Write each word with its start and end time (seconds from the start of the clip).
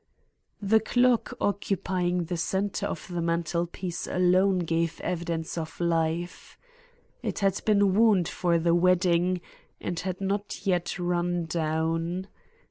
The 0.63 0.79
clock 0.79 1.31
occupying 1.39 2.23
the 2.23 2.35
center 2.35 2.87
of 2.87 3.07
the 3.07 3.21
mantelpiece 3.21 4.07
alone 4.07 4.57
gave 4.57 4.99
evidence 5.01 5.59
of 5.59 5.79
life. 5.79 6.57
It 7.21 7.37
had 7.37 7.61
been 7.65 7.93
wound 7.93 8.27
for 8.27 8.57
the 8.57 8.73
wedding 8.73 9.41
and 9.79 9.99
had 9.99 10.19
not 10.19 10.65
yet 10.65 10.97
run 10.97 11.45
down. 11.45 12.29